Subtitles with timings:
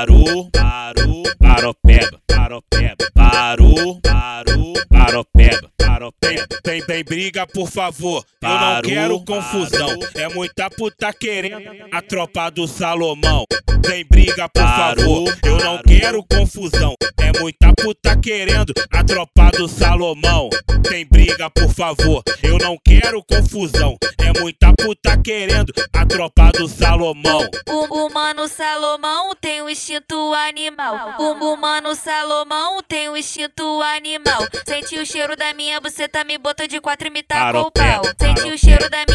[0.00, 6.46] Parou, parou, paropeba, paropeba, parou, parou, paropeba, paropeba.
[6.62, 9.90] Tem, tem briga, por favor, eu não quero confusão.
[10.14, 13.44] É muita puta querendo a tropa do Salomão.
[13.82, 16.94] Tem briga, por favor, eu não quero confusão.
[17.32, 20.50] É muita puta querendo a tropa do Salomão.
[20.88, 23.96] Tem briga, por favor, eu não quero confusão.
[24.18, 27.48] É muita puta querendo a tropa do Salomão.
[27.68, 31.14] O, o mano Salomão tem um instinto animal.
[31.20, 34.40] O, o mano Salomão tem um instinto animal.
[34.66, 38.02] Sente o cheiro da minha buceta, me bota de quatro e me tacou o pau.
[38.20, 39.09] Sente o cheiro da minha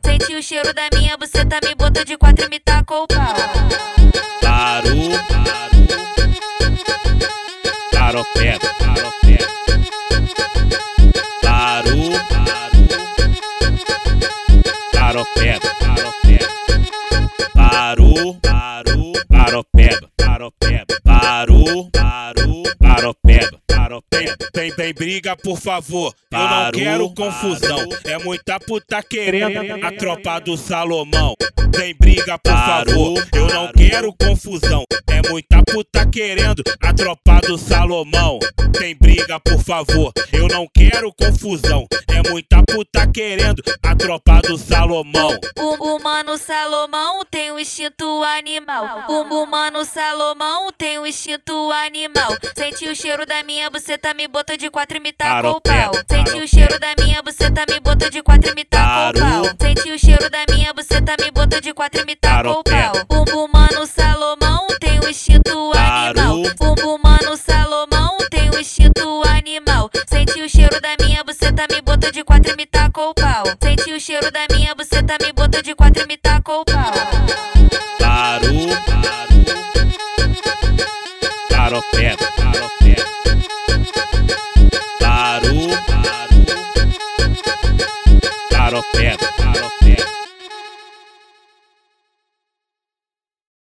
[0.00, 3.34] tacou o cheiro da minha buceta, me bota de quatro e me tacou o pau.
[4.40, 5.10] Parou,
[7.92, 9.52] paropeba, paropeba.
[11.42, 12.86] Parou, parou,
[14.92, 16.48] paropeba, paropeba.
[17.54, 20.08] Parou, parou, paropeba,
[24.12, 24.36] paropeba.
[24.52, 27.88] Tem, tem briga, por favor, eu não quero confusão.
[28.04, 31.34] É muita puta querendo a tropa do Salomão.
[31.72, 34.84] Tem briga, por favor, eu não quero confusão.
[35.08, 38.38] É muita puta querendo a tropa do Salomão.
[38.78, 41.86] Tem briga, por favor, eu não quero confusão.
[42.08, 45.38] É muita puta querendo a tropa do Salomão.
[45.58, 49.04] O, o mano Salomão tem um instinto animal.
[49.08, 52.36] O, o mano Salomão tem um instinto animal.
[52.56, 55.92] Sente o cheiro da minha buceta, me bota de quatro e me tacou o pau.
[56.08, 58.64] Sente o cheiro da minha buceta, me bota de quatro e me
[61.52, 62.92] bota de quatro e me tacou o pau.
[63.10, 66.36] O, o mano Salomão tem um instinto animal.
[66.38, 69.90] O, o mano Salomão tem um instinto animal.
[70.06, 73.44] Sente o cheiro da minha buceta, me bota de quatro e me tacou o pau.
[73.62, 76.92] Sente o cheiro da minha buceta, me bota de quatro e me tacou o pau.
[77.98, 78.68] Parou,
[81.50, 83.12] paropeba, paropeba.
[85.00, 85.68] Parou,
[88.50, 89.32] paropeba,